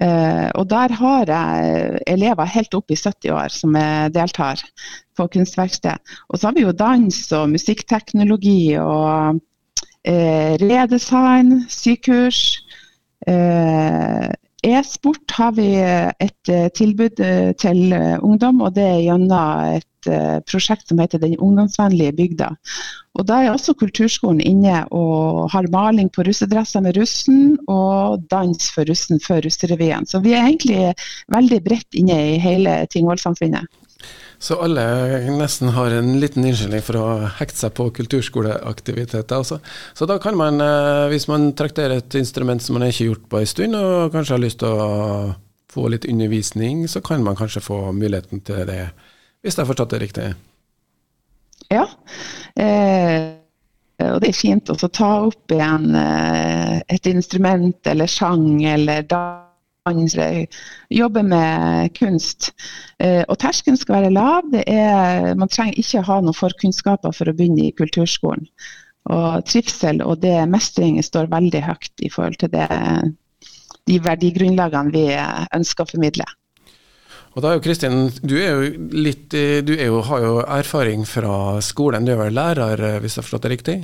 Og 0.00 0.64
der 0.70 0.94
har 0.96 1.28
jeg 1.28 1.98
elever 2.08 2.48
helt 2.48 2.74
opp 2.78 2.90
i 2.90 2.96
70 2.96 3.32
år 3.36 3.52
som 3.52 3.74
deltar 4.14 4.62
på 5.16 5.26
kunstverksted. 5.34 6.00
Og 6.28 6.38
så 6.38 6.48
har 6.48 6.56
vi 6.56 6.64
jo 6.64 6.72
dans 6.72 7.18
og 7.36 7.50
musikkteknologi 7.52 8.78
og 8.80 9.40
eh, 10.08 10.56
redesign, 10.62 11.66
sykurs. 11.68 12.60
E-sport 14.66 15.32
har 15.38 15.54
vi 15.56 15.68
et 15.80 16.50
tilbud 16.76 17.20
til 17.60 17.94
ungdom, 18.20 18.60
og 18.60 18.74
det 18.76 18.84
er 18.84 19.04
gjennom 19.06 19.76
et 19.78 19.86
prosjekt 20.48 20.88
som 20.88 21.00
heter 21.00 21.20
Den 21.20 21.38
ungdomsvennlige 21.38 22.12
bygda. 22.16 22.50
Og 23.14 23.26
Da 23.28 23.40
er 23.42 23.50
også 23.52 23.74
kulturskolen 23.74 24.40
inne 24.40 24.84
og 24.92 25.50
har 25.52 25.68
maling 25.72 26.10
på 26.12 26.22
russedresser 26.28 26.80
med 26.80 26.96
russen, 26.96 27.58
og 27.68 28.22
dans 28.30 28.70
for 28.74 28.84
russen 28.88 29.20
før 29.20 29.42
russerevyen. 29.44 30.06
Så 30.06 30.20
vi 30.20 30.32
er 30.32 30.46
egentlig 30.46 30.94
veldig 31.32 31.64
bredt 31.64 31.94
inne 31.94 32.20
i 32.34 32.38
hele 32.38 32.86
Tingvoll-samfunnet. 32.92 33.66
Så 34.40 34.56
alle 34.64 34.82
nesten 35.36 35.68
har 35.76 35.92
en 35.92 36.14
liten 36.20 36.46
unnskyldning 36.48 36.80
for 36.80 36.96
å 36.96 37.08
hekte 37.36 37.60
seg 37.60 37.74
på 37.76 37.90
kulturskoleaktiviteter. 37.98 39.36
Altså. 39.36 39.58
Så 39.92 40.08
da 40.08 40.16
kan 40.18 40.38
man, 40.40 40.62
eh, 40.64 41.08
hvis 41.12 41.28
man 41.28 41.50
trakterer 41.52 41.98
et 41.98 42.14
instrument 42.16 42.62
som 42.62 42.78
man 42.78 42.88
ikke 42.88 43.04
har 43.04 43.10
gjort 43.10 43.28
på 43.28 43.40
en 43.40 43.50
stund, 43.50 43.76
og 43.76 44.14
kanskje 44.14 44.32
har 44.32 44.40
lyst 44.40 44.58
til 44.62 44.68
å 44.72 45.34
få 45.70 45.90
litt 45.92 46.08
undervisning, 46.08 46.88
så 46.88 47.02
kan 47.04 47.22
man 47.22 47.36
kanskje 47.36 47.60
få 47.60 47.92
muligheten 47.92 48.40
til 48.40 48.64
det, 48.64 48.90
hvis 49.42 49.56
jeg 49.56 49.66
har 49.66 49.68
forstått 49.74 49.92
det 49.92 50.00
riktig? 50.06 50.34
Ja. 51.70 51.84
Eh, 52.56 53.36
og 54.00 54.22
det 54.22 54.32
er 54.32 54.40
fint 54.40 54.72
å 54.72 54.88
ta 54.88 55.10
opp 55.26 55.52
igjen 55.52 55.92
eh, 55.94 56.80
et 56.88 57.06
instrument 57.12 57.92
eller 57.92 58.08
sang 58.08 58.64
eller 58.64 59.04
dans 59.04 59.49
andre 59.90 60.26
jobber 60.94 61.26
med 61.26 61.92
kunst. 61.98 62.50
Eh, 63.02 63.22
og 63.26 63.38
terskelen 63.42 63.78
skal 63.80 64.00
være 64.00 64.14
lav. 64.14 64.54
Er, 64.64 65.34
man 65.38 65.50
trenger 65.52 65.78
ikke 65.80 66.04
ha 66.06 66.20
noen 66.22 66.36
forkunnskaper 66.36 67.14
for 67.16 67.30
å 67.30 67.36
begynne 67.36 67.68
i 67.68 67.74
kulturskolen. 67.76 68.48
Og 69.10 69.46
trivsel 69.48 70.02
og 70.04 70.20
det 70.22 70.38
mestring 70.50 71.00
står 71.02 71.30
veldig 71.32 71.62
høyt 71.64 72.04
i 72.04 72.10
forhold 72.12 72.36
til 72.42 72.52
det, 72.52 72.68
de 73.88 73.96
verdigrunnlagene 74.04 74.92
vi 74.92 75.06
ønsker 75.56 75.86
å 75.86 75.92
formidle. 75.94 76.26
Og 77.30 77.42
da 77.42 77.52
er 77.52 77.58
jo 77.58 77.62
Kristin, 77.64 78.10
du, 78.26 78.34
er 78.42 78.50
jo 78.50 78.90
litt, 78.90 79.30
du 79.30 79.72
er 79.76 79.86
jo, 79.86 80.02
har 80.08 80.24
jo 80.24 80.34
erfaring 80.42 81.06
fra 81.06 81.60
skolen. 81.64 82.04
Du 82.04 82.12
er 82.12 82.20
vel 82.24 82.36
lærer, 82.36 82.82
hvis 83.00 83.16
jeg 83.16 83.22
har 83.22 83.28
forstått 83.28 83.46
det 83.46 83.52
riktig? 83.54 83.78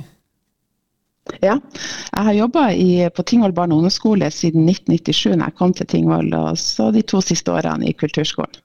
Ja, 1.43 1.57
jeg 1.59 2.25
har 2.27 2.33
jobba 2.33 2.67
på 3.15 3.23
Tingvoll 3.23 3.53
barne- 3.53 3.75
og 3.75 3.83
ungdomsskole 3.83 4.29
siden 4.31 4.67
1997 4.69 5.35
da 5.37 5.49
jeg 5.49 5.57
kom 5.59 5.73
til 5.73 5.87
Tingvoll, 5.87 6.33
og 6.33 6.57
så 6.57 6.91
de 6.91 7.03
to 7.05 7.21
siste 7.21 7.51
årene 7.51 7.89
i 7.89 7.95
kulturskolen. 7.97 8.61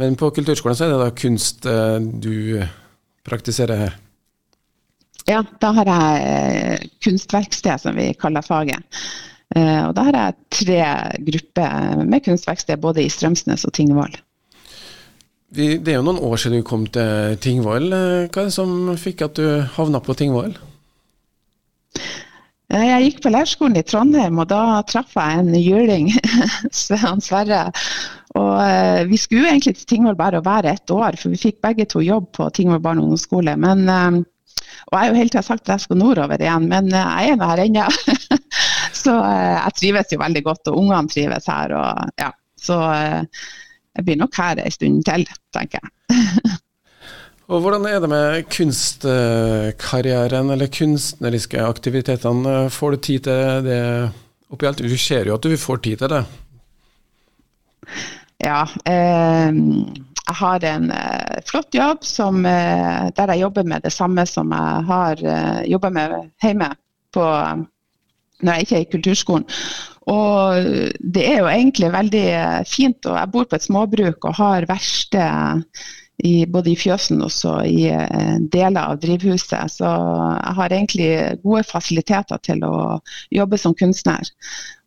Men 0.00 0.16
på 0.16 0.30
kulturskolen 0.32 0.76
så 0.76 0.86
er 0.86 0.94
det 0.94 1.00
da 1.02 1.10
kunst 1.16 1.66
eh, 1.68 1.98
du 2.00 2.62
praktiserer? 3.26 3.76
her? 3.76 3.98
Ja, 5.28 5.42
da 5.60 5.72
har 5.76 5.90
jeg 5.90 6.22
eh, 6.30 6.86
kunstverksted, 7.04 7.82
som 7.82 7.98
vi 7.98 8.10
kaller 8.18 8.44
faget. 8.46 8.80
Eh, 9.56 9.82
og 9.84 9.94
da 9.98 10.06
har 10.08 10.18
jeg 10.18 10.38
tre 10.56 10.80
grupper 11.28 12.02
med 12.06 12.24
kunstverksted 12.24 12.80
både 12.80 13.04
i 13.04 13.12
Strømsnes 13.12 13.66
og 13.68 13.74
Tingvoll. 13.76 14.16
Det 15.50 15.82
er 15.82 15.98
jo 15.98 16.06
noen 16.06 16.22
år 16.22 16.38
siden 16.38 16.62
du 16.62 16.66
kom 16.66 16.86
til 16.94 17.36
Tingvoll. 17.42 17.90
Hva 17.90 18.30
er 18.30 18.48
det 18.48 18.54
som 18.54 18.92
fikk 18.96 19.26
at 19.26 19.36
du 19.36 19.60
havna 19.76 19.98
på 20.00 20.14
Tingvoll? 20.14 20.54
Eh, 22.70 22.86
jeg 22.86 23.06
gikk 23.06 23.22
på 23.24 23.32
lærerskolen 23.34 23.78
i 23.80 23.82
Trondheim, 23.86 24.38
og 24.38 24.46
da 24.52 24.80
traff 24.86 25.16
jeg 25.18 25.40
en 25.40 25.54
juling, 25.58 26.10
Svean 26.82 27.22
Sverre. 27.24 27.64
Og 28.38 28.52
eh, 28.62 29.02
vi 29.10 29.18
skulle 29.18 29.50
egentlig 29.50 29.74
til 29.80 29.88
Tingvoll 29.90 30.18
bare 30.18 30.38
å 30.38 30.46
være 30.46 30.76
ett 30.76 30.94
år, 30.94 31.18
for 31.18 31.34
vi 31.34 31.40
fikk 31.40 31.58
begge 31.66 31.88
to 31.90 32.02
jobb 32.04 32.30
på 32.36 32.46
Tingvoll 32.54 32.82
barne- 32.84 33.02
og 33.02 33.10
ungdomsskole. 33.10 33.56
Men, 33.58 33.82
eh, 33.90 34.20
og 34.86 34.94
jeg 34.94 35.00
har 35.00 35.10
jo 35.10 35.18
hele 35.18 35.34
tida 35.34 35.42
sagt 35.46 35.66
at 35.66 35.74
jeg 35.74 35.86
skal 35.88 35.98
nordover 35.98 36.42
igjen, 36.42 36.70
men 36.70 36.92
jeg 36.94 37.32
er 37.32 37.40
nå 37.40 37.50
her 37.50 37.64
ennå. 37.66 37.88
så 39.02 39.16
jeg 39.18 39.76
trives 39.80 40.14
jo 40.14 40.22
veldig 40.22 40.46
godt, 40.46 40.70
og 40.70 40.80
ungene 40.84 41.10
trives 41.10 41.50
her. 41.50 41.74
Og, 41.74 42.16
ja, 42.22 42.30
så 42.60 42.80
jeg 42.86 44.06
blir 44.06 44.18
nok 44.22 44.38
her 44.38 44.62
en 44.62 44.74
stund 44.78 45.06
til, 45.10 45.26
tenker 45.56 45.82
jeg. 45.82 46.58
Og 47.50 47.64
Hvordan 47.64 47.86
er 47.90 47.98
det 47.98 48.08
med 48.10 48.44
kunstkarrieren 48.54 50.52
eller 50.54 50.70
kunstneriske 50.70 51.58
aktivitetene? 51.66 52.68
Får 52.70 52.94
du 52.94 52.98
tid 53.02 53.24
til 53.26 53.64
det 53.66 53.80
oppi 54.54 54.68
alt? 54.70 54.82
Du 54.86 54.94
ser 54.94 55.26
jo 55.26 55.34
at 55.34 55.42
du 55.42 55.56
får 55.58 55.82
tid 55.82 55.98
til 55.98 56.12
det? 56.12 56.20
Ja. 58.38 58.62
Eh, 58.86 59.50
jeg 59.50 60.38
har 60.44 60.68
en 60.70 60.92
eh, 60.94 61.42
flott 61.50 61.74
jobb 61.74 62.06
som, 62.06 62.46
eh, 62.46 63.10
der 63.18 63.34
jeg 63.34 63.42
jobber 63.42 63.66
med 63.66 63.82
det 63.82 63.92
samme 63.98 64.26
som 64.30 64.54
jeg 64.54 64.86
har 64.92 65.26
eh, 65.34 65.62
jobba 65.72 65.90
med 65.90 66.18
hjemme 66.44 66.70
på, 67.10 67.24
når 68.46 68.52
jeg 68.52 68.62
ikke 68.62 68.76
er 68.78 68.84
i 68.86 68.92
kulturskolen. 68.94 69.48
Og 70.06 70.70
det 71.02 71.26
er 71.26 71.42
jo 71.42 71.50
egentlig 71.50 71.90
veldig 71.98 72.26
eh, 72.30 72.60
fint. 72.62 73.10
og 73.10 73.18
Jeg 73.18 73.32
bor 73.34 73.50
på 73.50 73.58
et 73.58 73.66
småbruk 73.66 74.30
og 74.30 74.38
har 74.38 74.70
verksted 74.70 75.66
i, 76.24 76.44
både 76.46 76.72
i 76.72 76.76
fjøsen 76.78 77.22
og 77.24 77.32
i 77.66 77.88
eh, 77.92 78.36
deler 78.52 78.80
av 78.82 79.00
drivhuset. 79.02 79.72
Så 79.78 79.88
jeg 79.88 80.56
har 80.58 80.74
egentlig 80.74 81.10
gode 81.44 81.64
fasiliteter 81.68 82.42
til 82.44 82.64
å 82.66 82.98
jobbe 83.34 83.58
som 83.60 83.76
kunstner. 83.76 84.28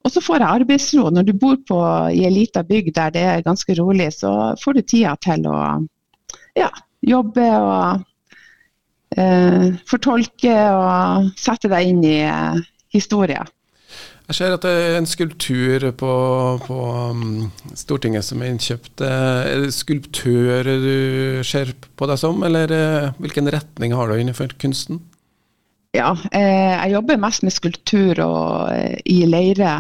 Og 0.04 0.12
så 0.12 0.24
får 0.24 0.42
jeg 0.42 0.62
arbeidsro. 0.62 1.08
Når 1.16 1.28
du 1.28 1.34
bor 1.40 1.58
på, 1.68 1.80
i 2.12 2.26
ei 2.28 2.34
lita 2.34 2.64
bygd 2.68 2.96
der 2.98 3.14
det 3.16 3.26
er 3.34 3.46
ganske 3.46 3.76
rolig, 3.80 4.12
så 4.18 4.54
får 4.62 4.78
du 4.78 4.82
tida 4.82 5.16
til 5.24 5.48
å 5.48 5.60
ja, 6.60 6.70
jobbe 7.02 7.48
og 7.58 8.04
eh, 9.18 9.70
fortolke 9.90 10.58
og 10.76 11.34
sette 11.40 11.72
deg 11.72 11.94
inn 11.94 12.04
i 12.08 12.18
eh, 12.28 12.64
historier. 12.94 13.48
Jeg 14.30 14.38
ser 14.38 14.54
at 14.56 14.64
det 14.64 14.72
er 14.72 14.98
en 14.98 15.08
skulptur 15.10 15.84
på, 16.00 16.12
på 16.64 16.78
um, 17.12 17.50
Stortinget 17.76 18.24
som 18.24 18.40
er 18.40 18.54
innkjøpt. 18.54 19.04
Eh, 19.04 19.40
er 19.52 19.66
det 19.66 19.74
skulptør 19.76 20.70
du 20.80 21.44
ser 21.48 21.74
på 22.00 22.08
deg 22.08 22.22
som, 22.22 22.40
eller 22.48 22.72
eh, 22.72 23.10
hvilken 23.20 23.52
retning 23.52 23.96
har 23.98 24.08
du 24.08 24.16
innenfor 24.16 24.56
kunsten? 24.62 25.02
Ja, 25.94 26.14
eh, 26.32 26.72
jeg 26.72 26.96
jobber 26.96 27.20
mest 27.22 27.44
med 27.44 27.54
skulptur 27.54 28.24
og 28.24 29.04
i 29.04 29.20
leire. 29.28 29.76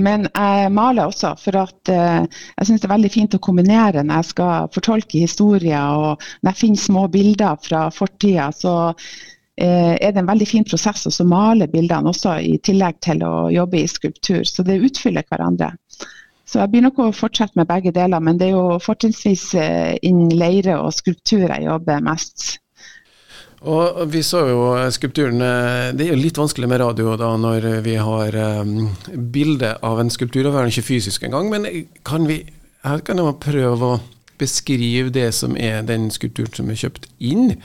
Men 0.00 0.28
jeg 0.28 0.70
maler 0.70 1.08
også, 1.08 1.32
for 1.40 1.56
at 1.64 1.90
jeg 1.90 2.68
syns 2.68 2.84
det 2.84 2.86
er 2.86 2.94
veldig 2.94 3.10
fint 3.16 3.34
å 3.34 3.42
kombinere 3.42 4.04
når 4.04 4.20
jeg 4.20 4.30
skal 4.34 4.70
fortolke 4.76 5.24
historier 5.24 5.96
og 5.98 6.22
når 6.44 6.52
jeg 6.52 6.60
finner 6.60 6.84
små 6.84 7.08
bilder 7.10 7.58
fra 7.64 7.88
fortida. 7.94 8.52
Så 8.54 8.76
er 9.60 10.12
det 10.12 10.22
en 10.22 10.30
veldig 10.30 10.48
fin 10.48 10.64
prosess 10.64 11.06
å 11.10 11.26
male 11.28 11.68
bildene 11.68 12.10
også, 12.12 12.38
i 12.40 12.56
tillegg 12.64 13.00
til 13.04 13.24
å 13.26 13.50
jobbe 13.52 13.82
i 13.82 13.88
skulptur. 13.90 14.42
Så 14.48 14.64
det 14.66 14.80
utfyller 14.80 15.26
hverandre. 15.28 15.74
Så 16.50 16.58
jeg 16.58 16.72
blir 16.72 16.82
nok 16.82 16.98
å 16.98 17.12
fortsette 17.14 17.54
med 17.58 17.68
begge 17.70 17.92
deler, 17.94 18.22
men 18.24 18.40
det 18.40 18.48
er 18.48 18.56
jo 18.56 18.80
fortrinnsvis 18.82 19.44
eh, 19.54 19.92
innen 20.02 20.32
leire 20.34 20.80
og 20.82 20.90
skulptur 20.96 21.44
jeg 21.44 21.66
jobber 21.68 22.02
mest. 22.02 22.56
Og 23.60 24.00
Vi 24.10 24.22
så 24.24 24.40
jo 24.48 24.62
skulpturen 24.88 25.42
eh, 25.44 25.90
Det 25.92 26.06
er 26.06 26.14
jo 26.14 26.22
litt 26.22 26.38
vanskelig 26.40 26.70
med 26.72 26.80
radio 26.80 27.12
da 27.20 27.34
når 27.36 27.66
vi 27.84 27.98
har 28.00 28.38
um, 28.64 28.88
bilde 29.12 29.74
av 29.84 30.00
en 30.00 30.10
skulptur, 30.10 30.48
og 30.48 30.56
den 30.56 30.72
ikke 30.72 30.88
fysisk 30.88 31.28
engang. 31.28 31.52
Men 31.52 31.68
kan 32.08 32.26
vi 32.26 32.40
her 32.86 33.02
kan 33.04 33.20
jeg 33.20 33.36
prøve 33.44 33.92
å 33.94 34.00
beskrive 34.40 35.12
det 35.12 35.28
som 35.36 35.56
er 35.60 35.82
den 35.84 36.08
skulpturen 36.12 36.54
som 36.56 36.70
er 36.72 36.78
kjøpt 36.80 37.10
inn. 37.20 37.58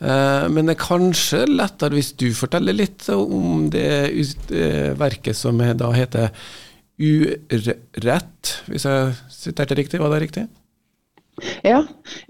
Eh, 0.00 0.46
men 0.50 0.66
det 0.66 0.74
er 0.74 0.82
kanskje 0.82 1.44
lettere 1.50 1.98
hvis 1.98 2.12
du 2.18 2.28
forteller 2.36 2.76
litt 2.76 3.06
om 3.14 3.68
det 3.72 3.86
eh, 4.10 4.90
verket 4.98 5.38
som 5.38 5.62
da 5.78 5.92
heter 5.94 6.30
Urett, 6.94 8.50
hvis 8.70 8.84
jeg 8.86 9.14
siterte 9.34 9.74
riktig, 9.74 9.98
var 9.98 10.12
det 10.14 10.20
riktig? 10.22 10.44
Ja. 11.66 11.80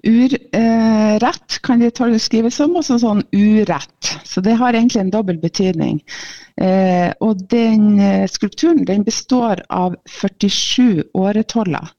Urett 0.08 1.58
kan 1.60 1.82
det 1.82 1.92
skrives 2.24 2.56
som, 2.56 2.72
og 2.72 2.86
sånn 2.88 3.20
urett. 3.36 4.14
Så 4.24 4.40
det 4.40 4.56
har 4.56 4.72
egentlig 4.72 5.02
en 5.02 5.12
dobbel 5.12 5.36
betydning. 5.42 6.00
Eh, 6.56 7.12
og 7.20 7.44
den 7.52 8.00
skulpturen 8.32 8.86
den 8.88 9.04
består 9.04 9.60
av 9.68 9.98
47 10.08 11.12
åretoller. 11.12 11.92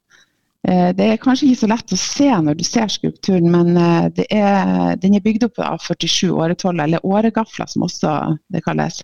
Eh, 0.67 0.91
det 0.97 1.05
er 1.05 1.21
kanskje 1.21 1.51
ikke 1.51 1.61
så 1.61 1.69
lett 1.69 1.93
å 1.93 1.99
se 1.99 2.29
når 2.47 2.57
du 2.57 2.65
ser 2.65 2.89
skulpturen, 2.89 3.51
men 3.53 3.77
eh, 3.77 4.25
er, 4.33 4.95
den 5.01 5.17
er 5.17 5.23
bygd 5.25 5.45
opp 5.49 5.61
av 5.61 5.83
47 5.83 6.31
åretoller, 6.33 6.87
eller 6.87 7.05
åregafler 7.05 7.69
som 7.69 7.85
også 7.85 8.15
det 8.53 8.63
kalles. 8.65 9.03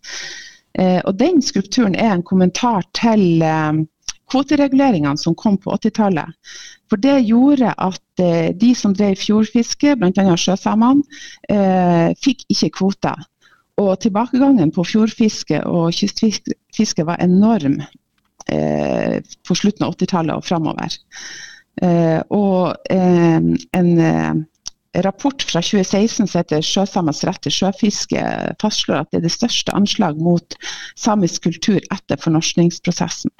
Eh, 0.73 0.99
og 1.05 1.13
Den 1.19 1.41
skulpturen 1.45 1.97
er 1.99 2.15
en 2.15 2.25
kommentar 2.25 2.87
til 2.97 3.43
kvotereguleringene 4.31 5.19
som 5.19 5.35
kom 5.35 5.59
på 5.61 5.75
80-tallet. 5.75 6.31
For 6.89 6.99
det 7.03 7.19
gjorde 7.27 7.73
at 7.75 8.21
de 8.59 8.69
som 8.75 8.93
drev 8.95 9.19
fjordfiske, 9.19 9.97
bl.a. 9.99 10.35
sjøsamene, 10.39 11.03
fikk 12.19 12.45
ikke 12.51 12.69
kvoter. 12.77 13.25
Og 13.79 13.93
tilbakegangen 14.03 14.71
på 14.75 14.85
fjordfiske 14.87 15.61
og 15.67 15.91
kystfiske 15.95 17.05
var 17.07 17.19
enorm 17.23 17.81
på 18.51 19.57
slutten 19.57 19.87
av 19.87 19.95
80-tallet 19.95 20.35
og 20.37 20.45
framover. 20.47 20.97
Eh, 21.81 22.19
og 22.35 22.75
eh, 22.91 23.39
en, 23.77 23.91
rapport 25.05 25.43
fra 25.47 25.61
2016 25.63 26.27
som 26.27 26.39
heter 26.41 26.59
'Sjøsamers 26.61 27.23
rett 27.23 27.39
til 27.45 27.53
sjøfiske', 27.55 28.55
fastslår 28.59 29.05
at 29.05 29.11
det 29.11 29.21
er 29.21 29.27
det 29.27 29.31
største 29.31 29.71
anslag 29.71 30.19
mot 30.19 30.57
samisk 30.99 31.47
kultur 31.47 31.79
etter 31.79 32.19
fornorskningsprosessen. 32.19 33.31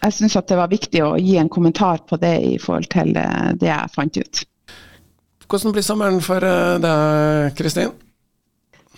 Jeg 0.00 0.12
syns 0.16 0.38
det 0.38 0.56
var 0.56 0.70
viktig 0.70 1.02
å 1.04 1.16
gi 1.18 1.36
en 1.36 1.50
kommentar 1.50 2.06
på 2.08 2.16
det 2.16 2.36
i 2.46 2.54
forhold 2.58 2.88
til 2.92 3.16
eh, 3.18 3.50
det 3.58 3.68
jeg 3.68 3.94
fant 3.96 4.16
ut. 4.16 4.44
Hvordan 5.50 5.74
blir 5.74 5.82
sommeren 5.84 6.22
for 6.22 6.46
eh, 6.46 6.78
deg, 6.78 7.58
Kristin? 7.58 7.90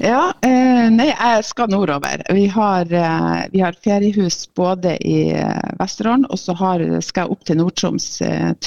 Ja, 0.03 0.33
eh, 0.43 0.89
nei, 0.91 1.13
jeg 1.13 1.45
skal 1.47 1.69
nordover. 1.71 2.25
Vi 2.35 2.49
har, 2.51 2.93
eh, 2.93 3.43
vi 3.53 3.61
har 3.63 3.77
feriehus 3.85 4.49
både 4.55 4.97
i 4.99 5.31
eh, 5.31 5.69
Vesterålen, 5.79 6.25
og 6.27 6.41
så 6.43 6.57
har, 6.59 6.83
skal 7.07 7.29
jeg 7.29 7.31
opp 7.31 7.45
til 7.47 7.61
Nord-Troms, 7.61 8.09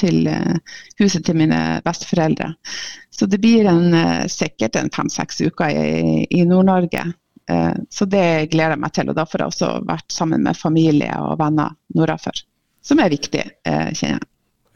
til 0.00 0.30
huset 0.96 1.26
til 1.28 1.36
mine 1.36 1.58
besteforeldre. 1.84 2.54
Så 3.12 3.28
det 3.28 3.40
blir 3.44 3.68
en, 3.68 3.92
sikkert 4.32 4.78
en 4.80 4.88
fem-seks 4.96 5.42
uker 5.44 5.76
i, 5.76 6.24
i 6.30 6.44
Nord-Norge. 6.48 7.04
så 7.90 8.04
det 8.10 8.48
gleder 8.50 8.74
jeg 8.74 8.80
meg 8.82 8.94
til. 8.96 9.10
Og 9.12 9.16
da 9.16 9.26
får 9.28 9.44
jeg 9.44 9.52
også 9.52 9.68
vært 9.86 10.12
sammen 10.12 10.42
med 10.42 10.56
familie 10.56 11.12
og 11.20 11.36
venner 11.38 11.76
nordafor. 11.94 12.40
Som 12.82 13.04
er 13.04 13.12
viktig, 13.12 13.44
kjenner 13.66 14.16
jeg. 14.16 14.24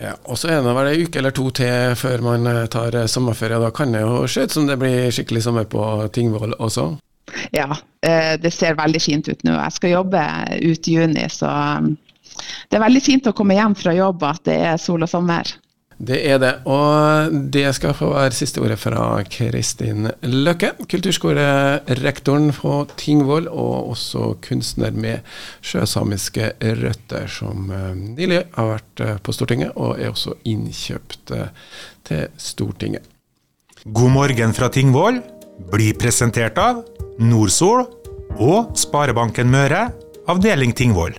Ja, 0.01 0.15
og 0.25 0.39
så 0.41 0.49
er 0.49 0.63
det 0.65 0.73
vel 0.73 0.89
ei 0.89 1.05
uke 1.05 1.21
eller 1.21 1.35
to 1.37 1.51
til 1.53 1.95
før 2.01 2.23
man 2.25 2.49
eh, 2.49 2.67
tar 2.73 2.95
eh, 2.97 3.09
sommerferie. 3.11 3.61
Da 3.61 3.69
kan 3.75 3.93
det 3.93 4.01
jo 4.01 4.25
se 4.25 4.47
ut 4.47 4.55
som 4.55 4.69
det 4.69 4.79
blir 4.81 5.11
skikkelig 5.13 5.43
sommer 5.45 5.67
på 5.69 5.85
Tingvoll 6.15 6.57
også? 6.57 6.87
Ja, 7.53 7.69
eh, 8.01 8.35
det 8.41 8.55
ser 8.57 8.79
veldig 8.81 9.03
fint 9.05 9.29
ut 9.29 9.45
nå. 9.45 9.59
Jeg 9.59 9.77
skal 9.77 9.93
jobbe 9.99 10.23
ut 10.57 10.89
i 10.89 10.97
juni, 10.97 11.27
så 11.29 11.51
det 12.71 12.79
er 12.79 12.87
veldig 12.87 13.03
fint 13.05 13.29
å 13.29 13.35
komme 13.37 13.59
hjem 13.59 13.77
fra 13.77 13.93
jobb 13.95 14.25
at 14.25 14.41
det 14.49 14.57
er 14.71 14.81
sol 14.81 15.05
og 15.05 15.13
sommer. 15.13 15.53
Det 16.01 16.17
er 16.25 16.39
det, 16.41 16.51
og 16.65 17.35
det 17.53 17.67
skal 17.77 17.93
få 17.93 18.07
være 18.15 18.33
siste 18.33 18.63
ordet 18.63 18.79
fra 18.81 19.03
Kristin 19.29 20.09
Løkke, 20.25 20.71
kulturskolerektoren 20.89 22.55
på 22.57 22.77
Tingvoll, 22.97 23.51
og 23.53 23.91
også 23.93 24.31
kunstner 24.47 24.97
med 24.97 25.21
sjøsamiske 25.61 26.55
røtter, 26.81 27.29
som 27.29 27.69
eh, 27.69 27.93
nylig 28.17 28.41
har 28.57 28.73
vært 28.73 29.05
eh, 29.05 29.21
på 29.21 29.37
Stortinget, 29.37 29.77
og 29.77 30.01
er 30.01 30.15
også 30.15 30.39
innkjøpt 30.49 31.37
eh, 31.37 31.53
til 32.09 32.27
Stortinget. 32.41 33.05
God 33.85 34.17
morgen 34.17 34.57
fra 34.57 34.73
Tingvoll 34.73 35.21
blir 35.69 36.01
presentert 36.01 36.57
av 36.61 36.81
Nordsol 37.21 37.85
og 38.41 38.73
Sparebanken 38.81 39.53
Møre, 39.53 39.91
avdeling 40.33 40.73
Tingvoll. 40.73 41.13